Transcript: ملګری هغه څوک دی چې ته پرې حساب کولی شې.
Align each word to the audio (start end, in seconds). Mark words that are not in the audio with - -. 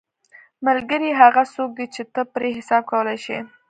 ملګری 0.65 1.09
هغه 1.21 1.43
څوک 1.53 1.69
دی 1.77 1.85
چې 1.95 2.01
ته 2.13 2.21
پرې 2.33 2.49
حساب 2.57 2.83
کولی 2.91 3.17
شې. 3.25 3.37